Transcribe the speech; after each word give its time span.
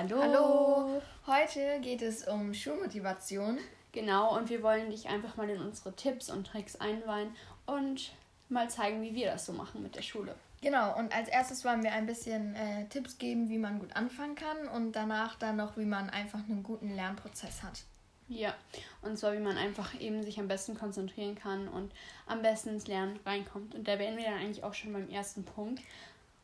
Hallo. 0.00 0.22
Hallo. 0.22 1.02
Heute 1.26 1.78
geht 1.82 2.00
es 2.00 2.26
um 2.26 2.54
Schulmotivation. 2.54 3.58
Genau, 3.92 4.34
und 4.34 4.48
wir 4.48 4.62
wollen 4.62 4.88
dich 4.88 5.10
einfach 5.10 5.36
mal 5.36 5.50
in 5.50 5.60
unsere 5.60 5.94
Tipps 5.94 6.30
und 6.30 6.46
Tricks 6.46 6.74
einweihen 6.76 7.36
und 7.66 8.12
mal 8.48 8.70
zeigen, 8.70 9.02
wie 9.02 9.14
wir 9.14 9.30
das 9.30 9.44
so 9.44 9.52
machen 9.52 9.82
mit 9.82 9.96
der 9.96 10.00
Schule. 10.00 10.34
Genau, 10.62 10.96
und 10.96 11.14
als 11.14 11.28
erstes 11.28 11.66
wollen 11.66 11.82
wir 11.82 11.92
ein 11.92 12.06
bisschen 12.06 12.54
äh, 12.54 12.86
Tipps 12.88 13.18
geben, 13.18 13.50
wie 13.50 13.58
man 13.58 13.78
gut 13.78 13.94
anfangen 13.94 14.36
kann 14.36 14.68
und 14.68 14.92
danach 14.92 15.34
dann 15.34 15.56
noch, 15.56 15.76
wie 15.76 15.84
man 15.84 16.08
einfach 16.08 16.38
einen 16.48 16.62
guten 16.62 16.94
Lernprozess 16.94 17.62
hat. 17.62 17.82
Ja, 18.26 18.54
und 19.02 19.18
zwar, 19.18 19.34
wie 19.34 19.38
man 19.38 19.58
einfach 19.58 20.00
eben 20.00 20.22
sich 20.22 20.40
am 20.40 20.48
besten 20.48 20.78
konzentrieren 20.78 21.34
kann 21.34 21.68
und 21.68 21.92
am 22.26 22.40
besten 22.40 22.70
ins 22.70 22.86
Lernen 22.86 23.20
reinkommt. 23.26 23.74
Und 23.74 23.86
da 23.86 23.98
wären 23.98 24.16
wir 24.16 24.24
dann 24.24 24.38
eigentlich 24.38 24.64
auch 24.64 24.72
schon 24.72 24.94
beim 24.94 25.10
ersten 25.10 25.44
Punkt. 25.44 25.82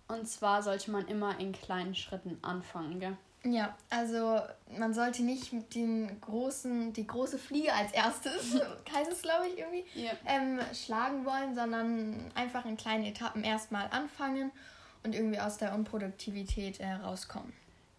Und 0.09 0.29
zwar 0.29 0.63
sollte 0.63 0.91
man 0.91 1.09
immer 1.09 1.41
in 1.41 1.53
kleinen 1.53 1.95
Schritten 1.95 2.39
anfangen, 2.43 3.01
gell? 3.01 3.17
Ja, 3.53 3.77
also 3.91 4.41
man 4.77 4.93
sollte 4.93 5.23
nicht 5.23 5.53
den 5.75 6.21
großen, 6.21 6.93
die 6.93 7.07
große 7.07 7.39
Fliege 7.39 7.73
als 7.73 7.93
erstes, 7.93 8.55
heißt 8.93 9.13
es 9.13 9.23
glaube 9.23 9.47
ich 9.49 9.59
irgendwie, 9.59 9.85
ja. 9.95 10.11
ähm, 10.27 10.59
schlagen 10.75 11.25
wollen, 11.25 11.55
sondern 11.55 12.33
einfach 12.35 12.65
in 12.65 12.77
kleinen 12.77 13.05
Etappen 13.05 13.45
erstmal 13.45 13.89
anfangen 13.91 14.51
und 15.05 15.15
irgendwie 15.15 15.39
aus 15.39 15.59
der 15.59 15.75
Unproduktivität 15.75 16.81
äh, 16.81 16.93
rauskommen. 16.93 17.53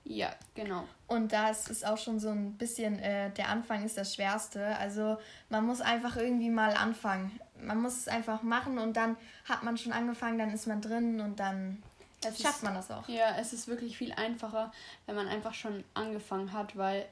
Ja, 0.03 0.29
genau. 0.55 0.85
Und 1.07 1.33
das 1.33 1.67
ist 1.67 1.85
auch 1.85 1.97
schon 1.97 2.19
so 2.19 2.29
ein 2.29 2.53
bisschen, 2.53 2.99
äh, 2.99 3.29
der 3.31 3.49
Anfang 3.49 3.83
ist 3.83 3.97
das 3.97 4.15
Schwerste. 4.15 4.77
Also 4.77 5.17
man 5.49 5.65
muss 5.65 5.81
einfach 5.81 6.15
irgendwie 6.15 6.49
mal 6.49 6.73
anfangen. 6.75 7.39
Man 7.61 7.81
muss 7.81 7.97
es 7.97 8.07
einfach 8.07 8.41
machen 8.41 8.77
und 8.79 8.95
dann 8.95 9.17
hat 9.45 9.63
man 9.63 9.77
schon 9.77 9.91
angefangen, 9.91 10.37
dann 10.37 10.53
ist 10.53 10.67
man 10.67 10.81
drin 10.81 11.19
und 11.19 11.39
dann 11.39 11.83
es 12.29 12.41
schafft 12.41 12.57
ist, 12.57 12.63
man 12.63 12.73
das 12.73 12.91
auch. 12.91 13.07
Ja, 13.07 13.37
es 13.39 13.53
ist 13.53 13.67
wirklich 13.67 13.97
viel 13.97 14.13
einfacher, 14.13 14.71
wenn 15.05 15.15
man 15.15 15.27
einfach 15.27 15.53
schon 15.53 15.83
angefangen 15.93 16.53
hat, 16.53 16.77
weil 16.77 17.07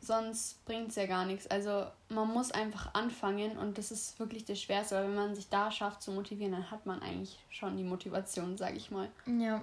sonst 0.00 0.64
bringt 0.64 0.90
es 0.90 0.96
ja 0.96 1.06
gar 1.06 1.24
nichts. 1.24 1.46
Also 1.48 1.86
man 2.08 2.28
muss 2.28 2.52
einfach 2.52 2.94
anfangen 2.94 3.58
und 3.58 3.76
das 3.78 3.90
ist 3.90 4.18
wirklich 4.18 4.44
das 4.44 4.60
Schwerste, 4.60 4.94
weil 4.94 5.04
wenn 5.04 5.14
man 5.14 5.34
sich 5.34 5.48
da 5.48 5.70
schafft 5.70 6.02
zu 6.02 6.12
motivieren, 6.12 6.52
dann 6.52 6.70
hat 6.70 6.86
man 6.86 7.02
eigentlich 7.02 7.38
schon 7.50 7.76
die 7.76 7.84
Motivation, 7.84 8.56
sag 8.56 8.76
ich 8.76 8.90
mal. 8.90 9.08
Ja. 9.26 9.62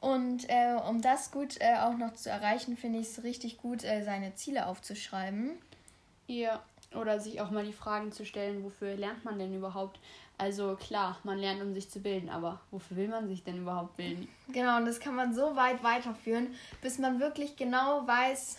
Und 0.00 0.50
äh, 0.50 0.76
um 0.86 1.00
das 1.00 1.30
gut 1.30 1.56
äh, 1.60 1.76
auch 1.78 1.96
noch 1.96 2.12
zu 2.12 2.28
erreichen, 2.28 2.76
finde 2.76 2.98
ich 2.98 3.06
es 3.06 3.22
richtig 3.22 3.56
gut, 3.56 3.84
äh, 3.84 4.02
seine 4.04 4.34
Ziele 4.34 4.66
aufzuschreiben. 4.66 5.52
Ja, 6.26 6.62
oder 6.94 7.20
sich 7.20 7.40
auch 7.40 7.50
mal 7.50 7.64
die 7.64 7.72
Fragen 7.72 8.12
zu 8.12 8.24
stellen, 8.24 8.64
wofür 8.64 8.96
lernt 8.96 9.24
man 9.24 9.38
denn 9.38 9.54
überhaupt? 9.54 9.98
Also 10.36 10.76
klar, 10.76 11.18
man 11.22 11.38
lernt, 11.38 11.62
um 11.62 11.74
sich 11.74 11.88
zu 11.90 12.00
bilden, 12.00 12.28
aber 12.28 12.60
wofür 12.70 12.96
will 12.96 13.08
man 13.08 13.28
sich 13.28 13.44
denn 13.44 13.58
überhaupt 13.58 13.96
bilden? 13.96 14.28
Genau, 14.48 14.76
und 14.78 14.86
das 14.86 14.98
kann 14.98 15.14
man 15.14 15.34
so 15.34 15.54
weit 15.54 15.82
weiterführen, 15.84 16.54
bis 16.82 16.98
man 16.98 17.20
wirklich 17.20 17.56
genau 17.56 18.06
weiß, 18.06 18.58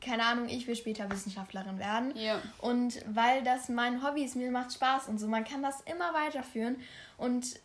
keine 0.00 0.24
Ahnung, 0.24 0.48
ich 0.48 0.66
will 0.66 0.74
später 0.74 1.10
Wissenschaftlerin 1.10 1.78
werden. 1.78 2.16
Ja. 2.16 2.40
Und 2.58 2.98
weil 3.14 3.42
das 3.44 3.68
mein 3.68 4.02
Hobby 4.02 4.24
ist, 4.24 4.36
mir 4.36 4.50
macht 4.50 4.72
Spaß 4.72 5.08
und 5.08 5.18
so, 5.18 5.28
man 5.28 5.44
kann 5.44 5.62
das 5.62 5.82
immer 5.82 6.12
weiterführen. 6.14 6.76
Und 7.18 7.60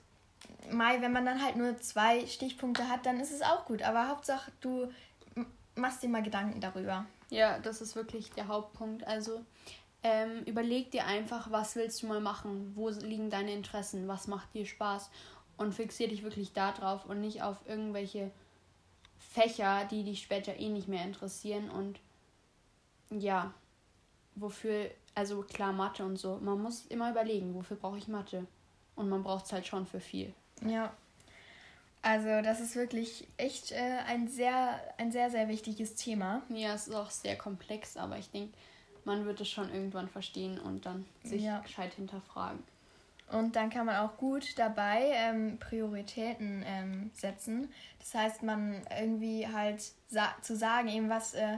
Mai, 0.71 1.01
wenn 1.01 1.13
man 1.13 1.25
dann 1.25 1.41
halt 1.41 1.55
nur 1.55 1.77
zwei 1.79 2.25
Stichpunkte 2.27 2.89
hat, 2.89 3.05
dann 3.05 3.19
ist 3.19 3.31
es 3.31 3.41
auch 3.41 3.65
gut. 3.65 3.81
Aber 3.81 4.09
Hauptsache, 4.09 4.51
du 4.61 4.91
machst 5.75 6.03
dir 6.03 6.09
mal 6.09 6.23
Gedanken 6.23 6.59
darüber. 6.59 7.05
Ja, 7.29 7.59
das 7.59 7.81
ist 7.81 7.95
wirklich 7.95 8.31
der 8.31 8.47
Hauptpunkt. 8.47 9.05
Also 9.05 9.43
ähm, 10.03 10.43
überleg 10.45 10.91
dir 10.91 11.05
einfach, 11.05 11.51
was 11.51 11.75
willst 11.75 12.01
du 12.01 12.07
mal 12.07 12.21
machen, 12.21 12.71
wo 12.75 12.89
liegen 12.89 13.29
deine 13.29 13.53
Interessen, 13.53 14.07
was 14.07 14.27
macht 14.27 14.53
dir 14.53 14.65
Spaß 14.65 15.09
und 15.57 15.73
fixier 15.73 16.07
dich 16.07 16.23
wirklich 16.23 16.53
darauf 16.53 17.05
und 17.05 17.19
nicht 17.19 17.41
auf 17.41 17.57
irgendwelche 17.67 18.31
Fächer, 19.17 19.85
die 19.85 20.03
dich 20.03 20.21
später 20.21 20.57
eh 20.57 20.69
nicht 20.69 20.87
mehr 20.87 21.03
interessieren 21.03 21.69
und 21.69 21.99
ja, 23.09 23.53
wofür, 24.35 24.91
also 25.15 25.41
klar 25.41 25.73
Mathe 25.73 26.05
und 26.05 26.17
so, 26.17 26.37
man 26.37 26.61
muss 26.61 26.85
immer 26.85 27.11
überlegen, 27.11 27.55
wofür 27.55 27.77
brauche 27.77 27.97
ich 27.97 28.07
Mathe 28.07 28.45
und 28.95 29.09
man 29.09 29.23
braucht 29.23 29.45
es 29.45 29.53
halt 29.53 29.65
schon 29.65 29.85
für 29.87 29.99
viel. 29.99 30.33
Ja. 30.65 30.93
Also 32.01 32.41
das 32.41 32.61
ist 32.61 32.75
wirklich 32.75 33.27
echt 33.37 33.71
äh, 33.71 33.99
ein 34.05 34.27
sehr, 34.27 34.79
ein 34.97 35.11
sehr, 35.11 35.29
sehr 35.29 35.47
wichtiges 35.47 35.95
Thema. 35.95 36.43
Ja, 36.49 36.73
es 36.73 36.87
ist 36.87 36.93
auch 36.93 37.09
sehr 37.09 37.35
komplex, 37.35 37.97
aber 37.97 38.17
ich 38.17 38.29
denke, 38.29 38.57
man 39.07 39.25
wird 39.25 39.41
es 39.41 39.49
schon 39.49 39.73
irgendwann 39.73 40.09
verstehen 40.09 40.59
und 40.59 40.85
dann 40.85 41.05
sich 41.23 41.41
ja. 41.41 41.59
gescheit 41.61 41.93
hinterfragen. 41.95 42.61
Und 43.31 43.55
dann 43.55 43.69
kann 43.69 43.85
man 43.85 43.95
auch 43.97 44.17
gut 44.17 44.57
dabei 44.57 45.11
ähm, 45.13 45.57
Prioritäten 45.59 46.63
ähm, 46.65 47.11
setzen. 47.13 47.69
Das 47.99 48.13
heißt, 48.13 48.43
man 48.43 48.81
irgendwie 48.99 49.47
halt 49.47 49.81
sa 50.07 50.35
zu 50.41 50.55
sagen, 50.55 50.87
eben 50.89 51.09
was 51.09 51.33
äh, 51.33 51.57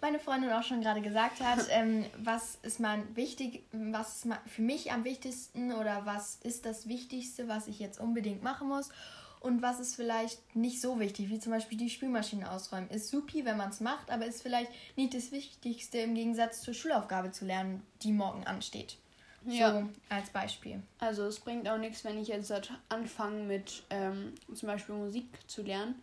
meine 0.00 0.18
Freundin 0.18 0.52
auch 0.52 0.62
schon 0.62 0.82
gerade 0.82 1.00
gesagt 1.00 1.40
hat, 1.40 1.66
ähm, 1.70 2.04
was 2.18 2.58
ist 2.62 2.80
mein 2.80 3.16
wichtig, 3.16 3.64
was 3.72 4.24
ist 4.24 4.34
für 4.46 4.62
mich 4.62 4.92
am 4.92 5.04
wichtigsten 5.04 5.72
oder 5.72 6.06
was 6.06 6.36
ist 6.42 6.66
das 6.66 6.88
Wichtigste, 6.88 7.48
was 7.48 7.66
ich 7.66 7.78
jetzt 7.80 7.98
unbedingt 7.98 8.42
machen 8.42 8.68
muss 8.68 8.90
und 9.40 9.62
was 9.62 9.80
ist 9.80 9.96
vielleicht 9.96 10.54
nicht 10.54 10.80
so 10.80 11.00
wichtig, 11.00 11.30
wie 11.30 11.38
zum 11.38 11.52
Beispiel 11.52 11.78
die 11.78 11.88
Spülmaschine 11.88 12.50
ausräumen. 12.50 12.90
Ist 12.90 13.08
supi, 13.08 13.44
wenn 13.46 13.56
man 13.56 13.70
es 13.70 13.80
macht, 13.80 14.10
aber 14.10 14.26
ist 14.26 14.42
vielleicht 14.42 14.70
nicht 14.96 15.14
das 15.14 15.32
Wichtigste 15.32 15.98
im 15.98 16.14
Gegensatz 16.14 16.60
zur 16.60 16.74
Schulaufgabe 16.74 17.32
zu 17.32 17.46
lernen, 17.46 17.82
die 18.02 18.12
morgen 18.12 18.46
ansteht. 18.46 18.98
Ja. 19.46 19.72
So 19.72 19.88
als 20.10 20.28
Beispiel. 20.28 20.82
Also 20.98 21.24
es 21.24 21.40
bringt 21.40 21.66
auch 21.68 21.78
nichts, 21.78 22.04
wenn 22.04 22.18
ich 22.18 22.28
jetzt 22.28 22.52
anfange 22.90 23.44
mit 23.44 23.82
ähm, 23.88 24.34
zum 24.54 24.66
Beispiel 24.66 24.94
Musik 24.94 25.26
zu 25.46 25.62
lernen, 25.62 25.94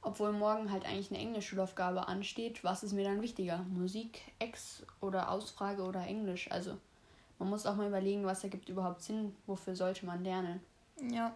obwohl 0.00 0.32
morgen 0.32 0.70
halt 0.70 0.84
eigentlich 0.86 1.10
eine 1.10 1.18
Englisch-Schulaufgabe 1.18 2.06
ansteht. 2.06 2.62
Was 2.62 2.84
ist 2.84 2.92
mir 2.92 3.04
dann 3.04 3.22
wichtiger? 3.22 3.64
Musik, 3.70 4.20
Ex 4.38 4.84
oder 5.00 5.30
Ausfrage 5.30 5.82
oder 5.82 6.06
Englisch? 6.06 6.48
Also 6.52 6.78
man 7.40 7.50
muss 7.50 7.66
auch 7.66 7.74
mal 7.74 7.88
überlegen, 7.88 8.24
was 8.24 8.44
ergibt 8.44 8.68
überhaupt 8.68 9.02
Sinn, 9.02 9.34
wofür 9.46 9.74
sollte 9.74 10.06
man 10.06 10.22
lernen. 10.22 10.60
Ja. 11.10 11.34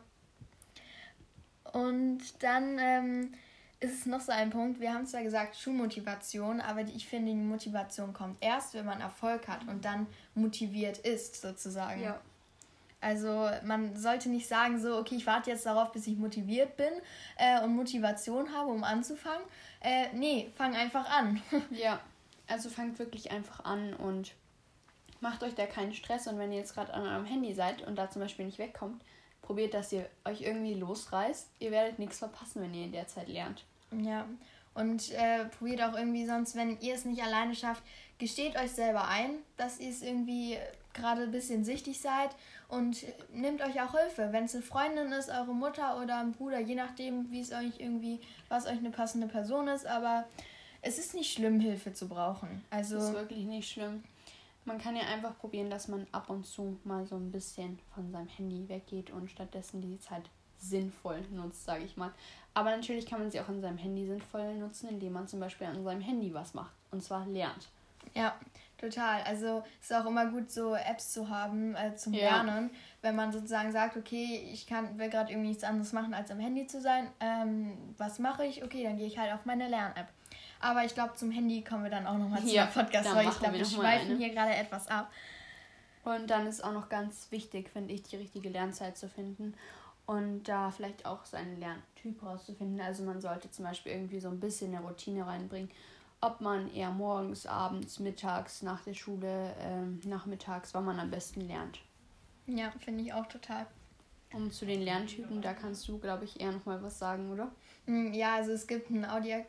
Und 1.73 2.21
dann 2.43 2.79
ähm, 2.79 3.33
ist 3.81 4.01
es 4.01 4.06
noch 4.06 4.21
so 4.21 4.33
ein 4.33 4.51
Punkt, 4.51 4.81
wir 4.81 4.93
haben 4.93 5.06
zwar 5.06 5.23
gesagt 5.23 5.56
Schulmotivation, 5.56 6.61
aber 6.61 6.81
ich 6.81 7.06
finde, 7.06 7.33
die 7.33 7.37
Motivation 7.37 8.12
kommt 8.12 8.37
erst, 8.41 8.75
wenn 8.75 8.84
man 8.84 9.01
Erfolg 9.01 9.47
hat 9.49 9.67
und 9.69 9.84
dann 9.84 10.06
motiviert 10.34 10.99
ist, 10.99 11.41
sozusagen. 11.41 12.03
Ja. 12.03 12.21
Also 13.01 13.49
man 13.62 13.97
sollte 13.97 14.29
nicht 14.29 14.49
sagen, 14.49 14.81
so, 14.81 14.99
okay, 14.99 15.15
ich 15.15 15.27
warte 15.27 15.51
jetzt 15.51 15.67
darauf, 15.67 15.93
bis 15.93 16.09
ich 16.09 16.17
motiviert 16.17 16.77
bin 16.77 16.91
äh, 17.37 17.62
und 17.62 17.77
Motivation 17.77 18.53
habe, 18.53 18.71
um 18.71 18.83
anzufangen. 18.83 19.45
Äh, 19.81 20.09
nee, 20.15 20.50
fang 20.56 20.75
einfach 20.75 21.09
an. 21.09 21.41
ja, 21.71 22.00
also 22.49 22.69
fangt 22.69 22.99
wirklich 22.99 23.31
einfach 23.31 23.65
an 23.65 23.95
und 23.95 24.35
macht 25.21 25.45
euch 25.45 25.55
da 25.55 25.67
keinen 25.67 25.95
Stress. 25.95 26.27
Und 26.27 26.39
wenn 26.39 26.50
ihr 26.50 26.59
jetzt 26.59 26.75
gerade 26.75 26.93
an 26.93 27.06
eurem 27.06 27.25
Handy 27.25 27.55
seid 27.55 27.83
und 27.83 27.95
da 27.95 28.11
zum 28.11 28.21
Beispiel 28.21 28.47
nicht 28.47 28.59
wegkommt, 28.59 29.00
probiert, 29.49 29.73
dass 29.73 29.91
ihr 29.93 30.07
euch 30.27 30.43
irgendwie 30.43 30.75
losreißt. 30.75 31.49
Ihr 31.59 31.71
werdet 31.71 31.99
nichts 31.99 32.19
verpassen, 32.19 32.61
wenn 32.61 32.75
ihr 32.75 32.85
in 32.85 32.93
der 32.93 33.09
Zeit 33.09 33.29
lernt. 33.29 33.65
Ja, 33.91 34.27
und 34.75 35.11
äh, 35.13 35.47
probiert 35.47 35.83
auch 35.83 35.97
irgendwie 35.97 36.27
sonst, 36.27 36.55
wenn 36.55 36.79
ihr 36.81 36.95
es 36.95 37.07
nicht 37.07 37.23
alleine 37.23 37.55
schafft, 37.55 37.83
gesteht 38.19 38.57
euch 38.57 38.71
selber 38.73 39.09
ein, 39.09 39.31
dass 39.57 39.81
ihr 39.81 39.89
es 39.89 40.03
irgendwie 40.03 40.59
gerade 40.93 41.23
ein 41.23 41.31
bisschen 41.31 41.65
süchtig 41.65 41.99
seid 41.99 42.29
und 42.69 43.07
nehmt 43.33 43.63
euch 43.63 43.81
auch 43.81 43.99
Hilfe. 43.99 44.29
Wenn 44.33 44.45
es 44.45 44.55
eine 44.55 44.63
Freundin 44.63 45.13
ist, 45.13 45.31
eure 45.31 45.55
Mutter 45.55 45.99
oder 46.03 46.19
ein 46.19 46.33
Bruder, 46.33 46.61
je 46.61 46.75
nachdem, 46.75 47.31
wie 47.31 47.41
es 47.41 47.51
euch 47.51 47.81
irgendwie, 47.81 48.21
was 48.51 48.67
euch 48.67 48.77
eine 48.77 48.91
passende 48.91 49.29
Person 49.29 49.67
ist, 49.69 49.87
aber 49.87 50.27
es 50.83 50.99
ist 50.99 51.15
nicht 51.15 51.33
schlimm, 51.33 51.59
Hilfe 51.59 51.95
zu 51.95 52.07
brauchen. 52.07 52.63
Also, 52.69 52.99
es 52.99 53.05
ist 53.05 53.15
wirklich 53.15 53.47
nicht 53.47 53.71
schlimm. 53.71 54.05
Man 54.69 54.77
kann 54.77 54.97
ja 54.97 55.05
einfach 55.05 55.39
probieren, 55.39 55.71
dass 55.71 55.89
man 55.89 56.06
ab 56.12 56.29
und 56.29 56.47
zu 56.47 56.79
mal 56.84 57.06
so 57.06 57.17
ein 57.17 57.33
bisschen 57.33 57.79
von 57.95 58.12
seinem 58.12 58.29
Handy 58.29 58.69
weggeht 58.69 59.11
und 59.11 59.31
stattdessen 59.31 59.81
die 59.81 59.99
Zeit 59.99 60.29
sinnvoll 60.59 61.23
nutzt, 61.31 61.65
sage 61.65 61.85
ich 61.85 61.97
mal. 61.97 62.12
Aber 62.53 62.76
natürlich 62.76 63.06
kann 63.06 63.20
man 63.20 63.31
sie 63.31 63.41
auch 63.41 63.49
an 63.49 63.62
seinem 63.62 63.79
Handy 63.79 64.06
sinnvoll 64.06 64.56
nutzen, 64.56 64.91
indem 64.91 65.15
man 65.15 65.26
zum 65.26 65.41
Beispiel 65.41 65.69
an 65.69 65.82
seinem 65.82 66.03
Handy 66.03 66.35
was 66.35 66.53
macht. 66.53 66.75
Und 66.91 67.03
zwar 67.03 67.26
lernt. 67.26 67.70
Ja, 68.15 68.35
total. 68.76 69.23
Also 69.23 69.62
es 69.81 69.91
ist 69.91 69.97
auch 69.97 70.05
immer 70.05 70.26
gut, 70.26 70.50
so 70.50 70.75
Apps 70.75 71.15
zu 71.15 71.31
haben 71.31 71.75
äh, 71.75 71.97
zum 71.97 72.12
ja. 72.12 72.43
Lernen. 72.43 72.69
Wenn 73.00 73.17
man 73.17 73.32
sozusagen 73.32 73.73
sagt, 73.73 73.97
okay, 73.97 74.50
ich 74.53 74.67
kann, 74.67 74.99
will 74.99 75.09
gerade 75.09 75.32
irgendwie 75.32 75.49
nichts 75.49 75.65
anderes 75.65 75.94
machen, 75.94 76.12
als 76.12 76.31
am 76.31 76.41
Handy 76.41 76.67
zu 76.67 76.82
sein. 76.82 77.09
Ähm, 77.20 77.73
was 77.97 78.19
mache 78.19 78.44
ich? 78.44 78.62
Okay, 78.62 78.82
dann 78.82 78.99
gehe 78.99 79.06
ich 79.06 79.19
halt 79.19 79.32
auf 79.32 79.47
meine 79.47 79.67
Lern-App. 79.67 80.09
Aber 80.60 80.84
ich 80.84 80.94
glaube, 80.94 81.14
zum 81.14 81.31
Handy 81.31 81.62
kommen 81.62 81.84
wir 81.84 81.90
dann 81.90 82.06
auch 82.06 82.19
nochmal 82.19 82.43
zu 82.43 82.49
ja, 82.49 82.66
Podcast, 82.66 83.14
weil 83.14 83.28
ich 83.28 83.38
glaube, 83.38 83.58
wir 83.58 83.64
schweifen 83.64 84.19
hier 84.19 84.31
gerade 84.31 84.55
etwas 84.55 84.88
ab. 84.88 85.10
Und 86.05 86.28
dann 86.28 86.46
ist 86.46 86.64
auch 86.64 86.72
noch 86.72 86.88
ganz 86.88 87.31
wichtig, 87.31 87.69
finde 87.70 87.93
ich, 87.93 88.02
die 88.02 88.16
richtige 88.16 88.49
Lernzeit 88.49 88.96
zu 88.96 89.08
finden 89.08 89.55
und 90.06 90.44
da 90.44 90.70
vielleicht 90.70 91.05
auch 91.05 91.26
seinen 91.26 91.60
Lerntyp 91.60 92.22
rauszufinden. 92.22 92.81
Also 92.81 93.02
man 93.05 93.20
sollte 93.20 93.50
zum 93.50 93.66
Beispiel 93.66 93.93
irgendwie 93.93 94.20
so 94.20 94.28
ein 94.28 94.40
bisschen 94.40 94.75
eine 94.75 94.84
Routine 94.84 95.26
reinbringen, 95.26 95.70
ob 96.20 96.40
man 96.40 96.72
eher 96.72 96.90
morgens, 96.90 97.46
abends, 97.46 97.99
mittags, 97.99 98.62
nach 98.62 98.82
der 98.82 98.94
Schule, 98.94 99.55
ähm, 99.60 100.00
nachmittags, 100.05 100.72
wann 100.72 100.87
man 100.87 100.99
am 100.99 101.10
besten 101.10 101.43
lernt. 101.43 101.81
Ja, 102.46 102.72
finde 102.81 103.05
ich 103.05 103.12
auch 103.12 103.26
total. 103.26 103.66
Und 104.32 104.52
zu 104.52 104.64
den 104.64 104.82
Lerntypen, 104.82 105.43
da 105.43 105.52
kannst 105.52 105.87
du, 105.88 105.99
glaube 105.99 106.25
ich, 106.25 106.40
eher 106.40 106.52
nochmal 106.52 106.82
was 106.82 106.99
sagen, 106.99 107.31
oder? 107.31 107.50
Hm, 107.87 108.12
ja, 108.14 108.37
also 108.37 108.52
es 108.52 108.66
gibt 108.66 108.90
einen 108.90 109.05
Audio. 109.05 109.44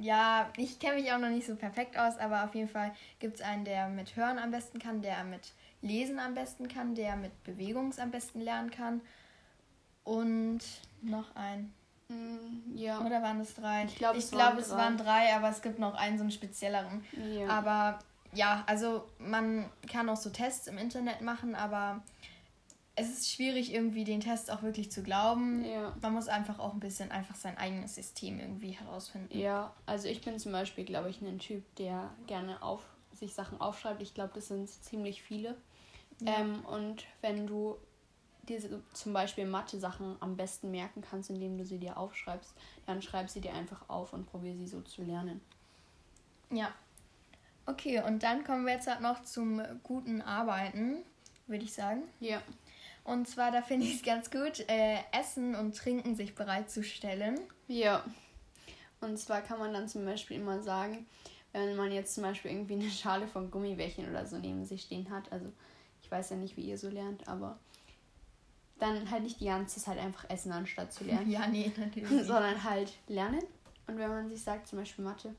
Ja, 0.00 0.50
ich 0.56 0.78
kenne 0.78 1.00
mich 1.00 1.12
auch 1.12 1.18
noch 1.18 1.28
nicht 1.28 1.46
so 1.46 1.56
perfekt 1.56 1.98
aus, 1.98 2.18
aber 2.18 2.44
auf 2.44 2.54
jeden 2.54 2.68
Fall 2.68 2.92
gibt 3.18 3.36
es 3.36 3.40
einen, 3.40 3.64
der 3.64 3.88
mit 3.88 4.16
Hören 4.16 4.38
am 4.38 4.50
besten 4.50 4.78
kann, 4.78 5.02
der 5.02 5.24
mit 5.24 5.52
Lesen 5.82 6.18
am 6.18 6.34
besten 6.34 6.68
kann, 6.68 6.94
der 6.94 7.16
mit 7.16 7.44
Bewegung 7.44 7.92
am 7.98 8.10
besten 8.10 8.40
lernen 8.40 8.70
kann. 8.70 9.00
Und 10.04 10.60
noch 11.02 11.34
ein. 11.36 11.72
Mm, 12.08 12.76
ja. 12.76 13.00
Oder 13.00 13.22
waren 13.22 13.40
es 13.40 13.54
drei? 13.54 13.84
Ich 13.84 13.96
glaube, 13.96 14.18
es, 14.18 14.30
glaub, 14.30 14.58
es 14.58 14.70
waren 14.70 14.96
drei, 14.96 15.34
aber 15.34 15.48
es 15.48 15.62
gibt 15.62 15.78
noch 15.78 15.94
einen 15.94 16.18
so 16.18 16.22
einen 16.22 16.32
spezielleren. 16.32 17.04
Ja. 17.12 17.48
Aber 17.48 17.98
ja, 18.32 18.64
also 18.66 19.06
man 19.18 19.70
kann 19.90 20.08
auch 20.08 20.16
so 20.16 20.30
Tests 20.30 20.66
im 20.66 20.78
Internet 20.78 21.20
machen, 21.20 21.54
aber 21.54 22.02
es 22.96 23.08
ist 23.08 23.30
schwierig, 23.30 23.72
irgendwie 23.72 24.04
den 24.04 24.20
Test 24.20 24.50
auch 24.50 24.62
wirklich 24.62 24.90
zu 24.90 25.02
glauben. 25.02 25.64
Ja. 25.64 25.94
Man 26.02 26.12
muss 26.12 26.28
einfach 26.28 26.58
auch 26.58 26.74
ein 26.74 26.80
bisschen 26.80 27.10
einfach 27.10 27.34
sein 27.34 27.56
eigenes 27.56 27.94
System 27.94 28.38
irgendwie 28.38 28.72
herausfinden. 28.72 29.36
Ja, 29.38 29.74
also 29.86 30.08
ich 30.08 30.20
bin 30.20 30.38
zum 30.38 30.52
Beispiel, 30.52 30.84
glaube 30.84 31.10
ich, 31.10 31.20
ein 31.22 31.38
Typ, 31.38 31.62
der 31.76 32.10
gerne 32.26 32.62
auf 32.62 32.82
sich 33.12 33.34
Sachen 33.34 33.60
aufschreibt. 33.60 34.02
Ich 34.02 34.14
glaube, 34.14 34.32
das 34.34 34.48
sind 34.48 34.68
ziemlich 34.68 35.22
viele. 35.22 35.56
Ja. 36.20 36.40
Ähm, 36.40 36.64
und 36.66 37.04
wenn 37.20 37.46
du 37.46 37.76
diese 38.48 38.82
zum 38.92 39.12
Beispiel 39.12 39.46
Mathe-Sachen 39.46 40.16
am 40.20 40.36
besten 40.36 40.70
merken 40.70 41.02
kannst, 41.02 41.30
indem 41.30 41.56
du 41.56 41.64
sie 41.64 41.78
dir 41.78 41.96
aufschreibst, 41.96 42.52
dann 42.86 43.00
schreib 43.00 43.30
sie 43.30 43.40
dir 43.40 43.54
einfach 43.54 43.88
auf 43.88 44.12
und 44.12 44.26
probier 44.26 44.54
sie 44.56 44.66
so 44.66 44.80
zu 44.80 45.02
lernen. 45.02 45.40
Ja. 46.50 46.72
Okay, 47.66 48.02
und 48.02 48.22
dann 48.22 48.42
kommen 48.42 48.66
wir 48.66 48.74
jetzt 48.74 48.88
halt 48.88 49.00
noch 49.00 49.22
zum 49.22 49.62
guten 49.82 50.20
Arbeiten, 50.22 51.04
würde 51.46 51.64
ich 51.64 51.72
sagen. 51.72 52.02
Ja. 52.18 52.42
Und 53.04 53.28
zwar, 53.28 53.50
da 53.50 53.62
finde 53.62 53.86
ich 53.86 53.96
es 53.96 54.02
ganz 54.02 54.30
gut, 54.30 54.60
äh, 54.68 54.98
Essen 55.12 55.54
und 55.54 55.76
Trinken 55.76 56.14
sich 56.14 56.34
bereitzustellen. 56.34 57.40
Ja. 57.66 58.04
Und 59.00 59.18
zwar 59.18 59.40
kann 59.40 59.58
man 59.58 59.72
dann 59.72 59.88
zum 59.88 60.04
Beispiel 60.04 60.36
immer 60.36 60.62
sagen, 60.62 61.06
wenn 61.52 61.74
man 61.76 61.90
jetzt 61.90 62.14
zum 62.14 62.22
Beispiel 62.22 62.50
irgendwie 62.50 62.74
eine 62.74 62.90
Schale 62.90 63.26
von 63.26 63.50
Gummibärchen 63.50 64.08
oder 64.08 64.26
so 64.26 64.38
neben 64.38 64.64
sich 64.64 64.82
stehen 64.82 65.10
hat, 65.10 65.32
also 65.32 65.50
ich 66.02 66.10
weiß 66.10 66.30
ja 66.30 66.36
nicht, 66.36 66.56
wie 66.56 66.62
ihr 66.62 66.78
so 66.78 66.88
lernt, 66.88 67.26
aber 67.26 67.58
dann 68.78 69.10
halt 69.10 69.24
nicht 69.24 69.40
die 69.40 69.46
ganze 69.46 69.80
Zeit 69.80 69.98
einfach 69.98 70.28
essen, 70.30 70.52
anstatt 70.52 70.92
zu 70.92 71.04
lernen. 71.04 71.30
Ja, 71.30 71.46
nee, 71.46 71.72
natürlich. 71.76 72.26
Sondern 72.26 72.62
halt 72.64 72.92
lernen. 73.08 73.42
Und 73.86 73.98
wenn 73.98 74.08
man 74.08 74.28
sich 74.28 74.42
sagt, 74.42 74.68
zum 74.68 74.78
Beispiel 74.78 75.04
Mathe, 75.04 75.34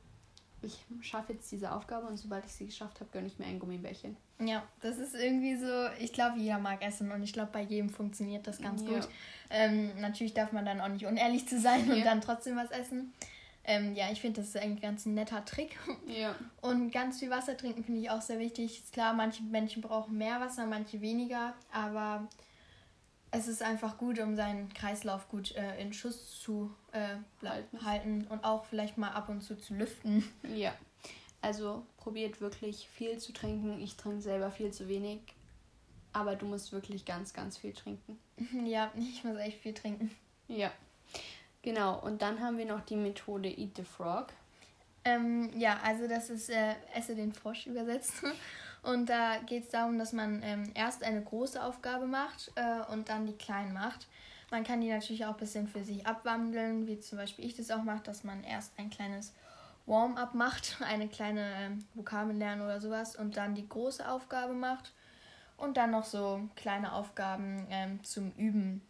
ich 0.63 0.85
schaffe 1.01 1.33
jetzt 1.33 1.51
diese 1.51 1.71
Aufgabe 1.71 2.07
und 2.07 2.17
sobald 2.17 2.45
ich 2.45 2.51
sie 2.51 2.65
geschafft 2.65 2.99
habe, 2.99 3.09
gönne 3.11 3.27
ich 3.27 3.39
mir 3.39 3.45
ein 3.45 3.59
Gummibärchen. 3.59 4.17
Ja, 4.39 4.63
das 4.81 4.97
ist 4.97 5.15
irgendwie 5.15 5.55
so, 5.55 5.87
ich 5.99 6.13
glaube, 6.13 6.39
jeder 6.39 6.57
mag 6.57 6.81
essen 6.81 7.11
und 7.11 7.23
ich 7.23 7.33
glaube, 7.33 7.51
bei 7.51 7.61
jedem 7.61 7.89
funktioniert 7.89 8.47
das 8.47 8.59
ganz 8.59 8.81
ja. 8.81 8.89
gut. 8.89 9.07
Ähm, 9.49 9.91
natürlich 9.99 10.33
darf 10.33 10.51
man 10.51 10.65
dann 10.65 10.81
auch 10.81 10.87
nicht 10.87 11.05
unehrlich 11.05 11.47
zu 11.47 11.59
sein 11.59 11.89
und 11.89 11.97
ja. 11.97 12.03
dann 12.03 12.21
trotzdem 12.21 12.55
was 12.55 12.71
essen. 12.71 13.13
Ähm, 13.63 13.93
ja, 13.93 14.11
ich 14.11 14.21
finde, 14.21 14.41
das 14.41 14.49
ist 14.49 14.57
eigentlich 14.57 14.81
ganz 14.81 15.05
ein 15.05 15.13
netter 15.13 15.45
Trick. 15.45 15.77
Ja. 16.07 16.35
Und 16.61 16.91
ganz 16.91 17.19
viel 17.19 17.29
Wasser 17.29 17.55
trinken 17.55 17.83
finde 17.83 18.01
ich 18.01 18.09
auch 18.09 18.21
sehr 18.21 18.39
wichtig. 18.39 18.79
Ist 18.79 18.93
klar, 18.93 19.13
manche 19.13 19.43
Menschen 19.43 19.81
brauchen 19.81 20.17
mehr 20.17 20.39
Wasser, 20.39 20.65
manche 20.65 20.99
weniger, 21.01 21.53
aber 21.71 22.27
es 23.31 23.47
ist 23.47 23.63
einfach 23.63 23.97
gut, 23.97 24.19
um 24.19 24.35
seinen 24.35 24.71
Kreislauf 24.73 25.29
gut 25.29 25.55
äh, 25.55 25.81
in 25.81 25.93
Schuss 25.93 26.39
zu 26.41 26.73
äh, 26.91 27.15
halten. 27.47 27.85
halten 27.85 28.27
und 28.29 28.43
auch 28.43 28.65
vielleicht 28.65 28.97
mal 28.97 29.11
ab 29.11 29.29
und 29.29 29.41
zu 29.41 29.57
zu 29.57 29.73
lüften. 29.73 30.27
Ja, 30.53 30.73
also 31.41 31.85
probiert 31.97 32.41
wirklich 32.41 32.87
viel 32.89 33.17
zu 33.17 33.31
trinken. 33.31 33.81
Ich 33.81 33.95
trinke 33.95 34.21
selber 34.21 34.51
viel 34.51 34.71
zu 34.71 34.87
wenig, 34.87 35.19
aber 36.13 36.35
du 36.35 36.45
musst 36.45 36.73
wirklich 36.73 37.05
ganz, 37.05 37.33
ganz 37.33 37.57
viel 37.57 37.73
trinken. 37.73 38.19
Ja, 38.65 38.91
ich 38.95 39.23
muss 39.23 39.37
echt 39.37 39.61
viel 39.61 39.73
trinken. 39.73 40.11
Ja, 40.47 40.71
genau. 41.61 41.99
Und 41.99 42.21
dann 42.21 42.41
haben 42.41 42.57
wir 42.57 42.65
noch 42.65 42.81
die 42.81 42.95
Methode 42.95 43.49
Eat 43.49 43.77
the 43.77 43.83
Frog. 43.83 44.27
Ähm, 45.05 45.49
ja, 45.57 45.79
also 45.83 46.07
das 46.07 46.29
ist 46.29 46.49
äh, 46.49 46.75
Esse 46.93 47.15
den 47.15 47.33
Frosch 47.33 47.65
übersetzt. 47.65 48.23
Und 48.83 49.09
da 49.09 49.37
geht 49.45 49.65
es 49.65 49.69
darum, 49.69 49.99
dass 49.99 50.11
man 50.11 50.41
ähm, 50.43 50.71
erst 50.73 51.03
eine 51.03 51.21
große 51.21 51.63
Aufgabe 51.63 52.07
macht 52.07 52.51
äh, 52.55 52.91
und 52.91 53.09
dann 53.09 53.27
die 53.27 53.37
kleinen 53.37 53.73
macht. 53.73 54.07
Man 54.49 54.63
kann 54.63 54.81
die 54.81 54.89
natürlich 54.89 55.25
auch 55.25 55.33
ein 55.33 55.39
bisschen 55.39 55.67
für 55.67 55.83
sich 55.83 56.05
abwandeln, 56.07 56.87
wie 56.87 56.99
zum 56.99 57.17
Beispiel 57.17 57.45
ich 57.45 57.55
das 57.55 57.71
auch 57.71 57.83
mache, 57.83 58.03
dass 58.03 58.23
man 58.23 58.43
erst 58.43 58.73
ein 58.77 58.89
kleines 58.89 59.33
Warm-up 59.85 60.33
macht, 60.33 60.77
eine 60.85 61.07
kleine 61.07 61.53
ähm, 61.57 61.85
Vokabel 61.93 62.35
lernen 62.35 62.61
oder 62.61 62.81
sowas 62.81 63.15
und 63.15 63.37
dann 63.37 63.55
die 63.55 63.67
große 63.67 64.07
Aufgabe 64.07 64.53
macht 64.53 64.93
und 65.57 65.77
dann 65.77 65.91
noch 65.91 66.05
so 66.05 66.41
kleine 66.55 66.93
Aufgaben 66.93 67.67
ähm, 67.69 68.03
zum 68.03 68.31
Üben 68.31 68.81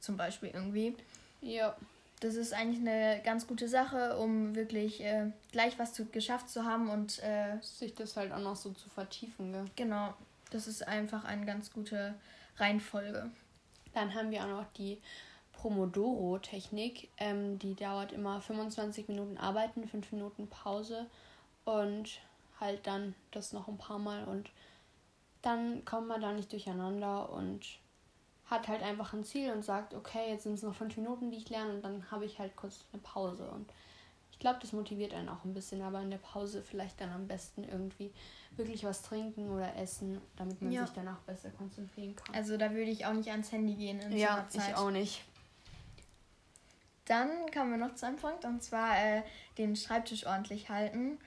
zum 0.00 0.16
Beispiel 0.16 0.50
irgendwie. 0.50 0.96
Ja 1.42 1.76
das 2.20 2.36
ist 2.36 2.52
eigentlich 2.52 2.80
eine 2.80 3.20
ganz 3.24 3.46
gute 3.46 3.68
Sache, 3.68 4.16
um 4.16 4.54
wirklich 4.54 5.02
äh, 5.02 5.30
gleich 5.52 5.78
was 5.78 5.92
zu, 5.92 6.06
geschafft 6.06 6.48
zu 6.48 6.64
haben 6.64 6.88
und 6.88 7.22
äh, 7.22 7.58
sich 7.60 7.94
das 7.94 8.16
halt 8.16 8.32
auch 8.32 8.38
noch 8.38 8.56
so 8.56 8.70
zu 8.70 8.88
vertiefen. 8.88 9.52
Gell? 9.52 9.64
Genau, 9.76 10.14
das 10.50 10.66
ist 10.66 10.86
einfach 10.86 11.24
eine 11.24 11.44
ganz 11.44 11.72
gute 11.72 12.14
Reihenfolge. 12.56 13.30
Dann 13.92 14.14
haben 14.14 14.30
wir 14.30 14.42
auch 14.42 14.48
noch 14.48 14.72
die 14.76 15.00
Pomodoro-Technik. 15.52 17.08
Ähm, 17.18 17.58
die 17.58 17.74
dauert 17.74 18.12
immer 18.12 18.40
25 18.40 19.08
Minuten 19.08 19.38
Arbeiten, 19.38 19.88
5 19.88 20.12
Minuten 20.12 20.48
Pause 20.48 21.06
und 21.64 22.20
halt 22.60 22.86
dann 22.86 23.14
das 23.30 23.52
noch 23.52 23.68
ein 23.68 23.78
paar 23.78 23.98
Mal 23.98 24.24
und 24.24 24.50
dann 25.42 25.84
kommt 25.84 26.08
man 26.08 26.20
da 26.20 26.32
nicht 26.32 26.52
durcheinander 26.52 27.30
und 27.30 27.78
hat 28.54 28.68
halt 28.68 28.82
einfach 28.82 29.12
ein 29.12 29.24
Ziel 29.24 29.52
und 29.52 29.64
sagt, 29.64 29.94
okay, 29.94 30.30
jetzt 30.30 30.44
sind 30.44 30.54
es 30.54 30.62
noch 30.62 30.74
fünf 30.74 30.96
Minuten, 30.96 31.30
die 31.30 31.38
ich 31.38 31.50
lerne 31.50 31.74
und 31.74 31.82
dann 31.82 32.10
habe 32.10 32.24
ich 32.24 32.38
halt 32.38 32.56
kurz 32.56 32.84
eine 32.92 33.02
Pause. 33.02 33.50
Und 33.50 33.70
ich 34.32 34.38
glaube, 34.38 34.58
das 34.60 34.72
motiviert 34.72 35.12
einen 35.12 35.28
auch 35.28 35.44
ein 35.44 35.54
bisschen, 35.54 35.82
aber 35.82 36.00
in 36.00 36.10
der 36.10 36.18
Pause 36.18 36.62
vielleicht 36.62 37.00
dann 37.00 37.10
am 37.10 37.26
besten 37.26 37.64
irgendwie 37.64 38.12
wirklich 38.56 38.84
was 38.84 39.02
trinken 39.02 39.50
oder 39.50 39.76
essen, 39.76 40.20
damit 40.36 40.62
man 40.62 40.72
ja. 40.72 40.86
sich 40.86 40.94
danach 40.94 41.18
besser 41.20 41.50
konzentrieren 41.50 42.14
kann. 42.14 42.34
Also 42.34 42.56
da 42.56 42.70
würde 42.70 42.90
ich 42.90 43.04
auch 43.06 43.12
nicht 43.12 43.30
ans 43.30 43.50
Handy 43.50 43.74
gehen 43.74 44.00
in 44.00 44.16
ja, 44.16 44.46
ich 44.52 44.74
auch 44.76 44.90
nicht. 44.90 45.24
Dann 47.06 47.50
kommen 47.52 47.72
wir 47.72 47.86
noch 47.86 47.94
zu 47.94 48.06
einem 48.06 48.16
Punkt 48.16 48.44
und 48.44 48.62
zwar 48.62 48.96
äh, 48.98 49.22
den 49.58 49.76
Schreibtisch 49.76 50.26
ordentlich 50.26 50.70
halten. 50.70 51.18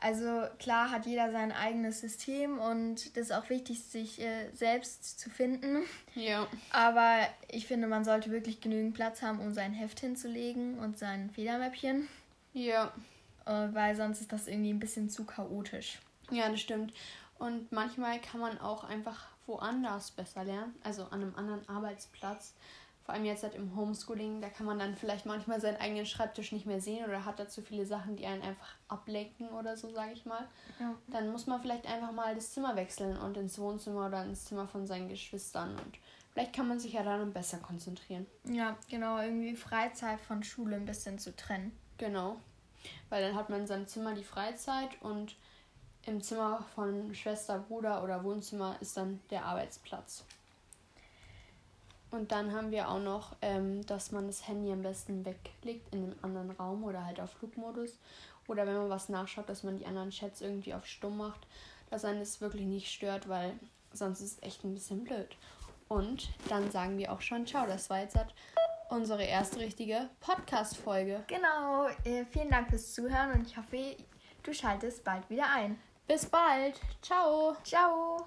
Also 0.00 0.46
klar 0.58 0.90
hat 0.90 1.04
jeder 1.04 1.30
sein 1.30 1.52
eigenes 1.52 2.00
System 2.00 2.58
und 2.58 3.16
das 3.16 3.26
ist 3.26 3.32
auch 3.32 3.50
wichtig, 3.50 3.82
sich 3.84 4.20
äh, 4.20 4.50
selbst 4.52 5.20
zu 5.20 5.28
finden. 5.28 5.82
Ja. 6.14 6.46
Aber 6.70 7.28
ich 7.48 7.66
finde, 7.66 7.86
man 7.86 8.04
sollte 8.04 8.30
wirklich 8.30 8.60
genügend 8.60 8.94
Platz 8.94 9.20
haben, 9.20 9.40
um 9.40 9.52
sein 9.52 9.74
Heft 9.74 10.00
hinzulegen 10.00 10.78
und 10.78 10.98
sein 10.98 11.30
Federmäppchen. 11.30 12.08
Ja. 12.54 12.92
Äh, 13.44 13.68
weil 13.72 13.94
sonst 13.94 14.22
ist 14.22 14.32
das 14.32 14.48
irgendwie 14.48 14.72
ein 14.72 14.80
bisschen 14.80 15.10
zu 15.10 15.24
chaotisch. 15.24 15.98
Ja, 16.30 16.48
das 16.48 16.60
stimmt. 16.60 16.94
Und 17.38 17.70
manchmal 17.70 18.20
kann 18.20 18.40
man 18.40 18.58
auch 18.58 18.84
einfach 18.84 19.28
woanders 19.46 20.12
besser 20.12 20.44
lernen, 20.44 20.74
also 20.82 21.04
an 21.04 21.22
einem 21.22 21.34
anderen 21.34 21.68
Arbeitsplatz 21.68 22.54
vor 23.10 23.16
allem 23.16 23.24
jetzt 23.24 23.42
halt 23.42 23.56
im 23.56 23.74
Homeschooling, 23.74 24.40
da 24.40 24.48
kann 24.48 24.66
man 24.66 24.78
dann 24.78 24.94
vielleicht 24.94 25.26
manchmal 25.26 25.60
seinen 25.60 25.78
eigenen 25.78 26.06
Schreibtisch 26.06 26.52
nicht 26.52 26.64
mehr 26.64 26.80
sehen 26.80 27.04
oder 27.06 27.24
hat 27.24 27.40
da 27.40 27.48
zu 27.48 27.60
viele 27.60 27.84
Sachen, 27.84 28.14
die 28.14 28.24
einen 28.24 28.42
einfach 28.42 28.76
ablenken 28.86 29.48
oder 29.48 29.76
so, 29.76 29.90
sage 29.92 30.12
ich 30.12 30.26
mal. 30.26 30.46
Ja. 30.78 30.94
Dann 31.08 31.32
muss 31.32 31.48
man 31.48 31.60
vielleicht 31.60 31.88
einfach 31.88 32.12
mal 32.12 32.36
das 32.36 32.52
Zimmer 32.52 32.76
wechseln 32.76 33.16
und 33.16 33.36
ins 33.36 33.58
Wohnzimmer 33.58 34.06
oder 34.06 34.22
ins 34.22 34.44
Zimmer 34.44 34.68
von 34.68 34.86
seinen 34.86 35.08
Geschwistern 35.08 35.70
und 35.70 35.98
vielleicht 36.30 36.52
kann 36.52 36.68
man 36.68 36.78
sich 36.78 36.92
ja 36.92 37.02
dann 37.02 37.32
besser 37.32 37.58
konzentrieren. 37.58 38.28
Ja, 38.44 38.76
genau, 38.88 39.20
irgendwie 39.20 39.56
Freizeit 39.56 40.20
von 40.20 40.44
Schule 40.44 40.76
ein 40.76 40.86
bisschen 40.86 41.18
zu 41.18 41.34
trennen. 41.34 41.76
Genau, 41.98 42.36
weil 43.08 43.26
dann 43.26 43.34
hat 43.34 43.50
man 43.50 43.62
in 43.62 43.66
seinem 43.66 43.88
Zimmer 43.88 44.14
die 44.14 44.22
Freizeit 44.22 45.02
und 45.02 45.34
im 46.06 46.22
Zimmer 46.22 46.64
von 46.76 47.12
Schwester, 47.12 47.58
Bruder 47.58 48.04
oder 48.04 48.22
Wohnzimmer 48.22 48.76
ist 48.78 48.96
dann 48.96 49.18
der 49.30 49.46
Arbeitsplatz. 49.46 50.24
Und 52.10 52.32
dann 52.32 52.52
haben 52.52 52.70
wir 52.70 52.88
auch 52.88 52.98
noch, 52.98 53.36
ähm, 53.40 53.86
dass 53.86 54.10
man 54.10 54.26
das 54.26 54.48
Handy 54.48 54.72
am 54.72 54.82
besten 54.82 55.24
weglegt 55.24 55.94
in 55.94 56.04
einem 56.04 56.16
anderen 56.22 56.50
Raum 56.50 56.84
oder 56.84 57.04
halt 57.04 57.20
auf 57.20 57.30
Flugmodus. 57.30 57.98
Oder 58.48 58.66
wenn 58.66 58.76
man 58.76 58.90
was 58.90 59.08
nachschaut, 59.08 59.48
dass 59.48 59.62
man 59.62 59.78
die 59.78 59.86
anderen 59.86 60.10
Chats 60.10 60.40
irgendwie 60.40 60.74
auf 60.74 60.86
Stumm 60.86 61.18
macht, 61.18 61.46
dass 61.88 62.04
einen 62.04 62.18
das 62.18 62.40
wirklich 62.40 62.66
nicht 62.66 62.90
stört, 62.90 63.28
weil 63.28 63.52
sonst 63.92 64.20
ist 64.20 64.38
es 64.38 64.42
echt 64.42 64.64
ein 64.64 64.74
bisschen 64.74 65.04
blöd. 65.04 65.36
Und 65.88 66.30
dann 66.48 66.70
sagen 66.70 66.98
wir 66.98 67.12
auch 67.12 67.20
schon, 67.20 67.46
ciao, 67.46 67.66
das 67.66 67.90
war 67.90 68.00
jetzt 68.00 68.16
halt 68.16 68.34
unsere 68.90 69.24
erste 69.24 69.60
richtige 69.60 70.08
Podcast-Folge. 70.20 71.24
Genau, 71.28 71.86
äh, 72.04 72.24
vielen 72.24 72.50
Dank 72.50 72.70
fürs 72.70 72.92
Zuhören 72.92 73.32
und 73.32 73.46
ich 73.46 73.56
hoffe, 73.56 73.96
du 74.42 74.52
schaltest 74.52 75.04
bald 75.04 75.28
wieder 75.30 75.48
ein. 75.52 75.78
Bis 76.06 76.26
bald. 76.26 76.80
Ciao. 77.02 77.56
Ciao. 77.62 78.26